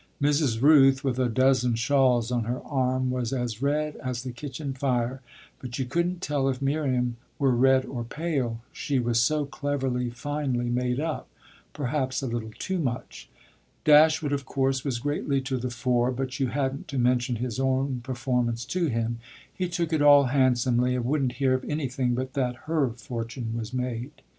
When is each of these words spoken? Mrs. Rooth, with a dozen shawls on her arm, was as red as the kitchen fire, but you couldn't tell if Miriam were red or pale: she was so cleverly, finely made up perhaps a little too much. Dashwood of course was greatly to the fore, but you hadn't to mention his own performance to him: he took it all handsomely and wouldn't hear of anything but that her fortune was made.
Mrs. 0.19 0.59
Rooth, 0.63 1.03
with 1.03 1.19
a 1.19 1.29
dozen 1.29 1.75
shawls 1.75 2.31
on 2.31 2.45
her 2.45 2.59
arm, 2.63 3.11
was 3.11 3.31
as 3.31 3.61
red 3.61 3.97
as 3.97 4.23
the 4.23 4.31
kitchen 4.31 4.73
fire, 4.73 5.21
but 5.59 5.77
you 5.77 5.85
couldn't 5.85 6.23
tell 6.23 6.49
if 6.49 6.59
Miriam 6.59 7.17
were 7.37 7.51
red 7.51 7.85
or 7.85 8.03
pale: 8.03 8.61
she 8.73 8.97
was 8.97 9.21
so 9.21 9.45
cleverly, 9.45 10.09
finely 10.09 10.71
made 10.71 10.99
up 10.99 11.27
perhaps 11.71 12.23
a 12.23 12.27
little 12.27 12.49
too 12.57 12.79
much. 12.79 13.29
Dashwood 13.85 14.33
of 14.33 14.43
course 14.43 14.83
was 14.83 14.97
greatly 14.97 15.39
to 15.41 15.57
the 15.57 15.69
fore, 15.69 16.11
but 16.11 16.39
you 16.39 16.47
hadn't 16.47 16.87
to 16.87 16.97
mention 16.97 17.35
his 17.35 17.59
own 17.59 18.01
performance 18.01 18.65
to 18.65 18.87
him: 18.87 19.19
he 19.53 19.69
took 19.69 19.93
it 19.93 20.01
all 20.01 20.23
handsomely 20.33 20.95
and 20.95 21.05
wouldn't 21.05 21.33
hear 21.33 21.53
of 21.53 21.63
anything 21.65 22.15
but 22.15 22.33
that 22.33 22.55
her 22.65 22.89
fortune 22.89 23.55
was 23.55 23.71
made. 23.71 24.09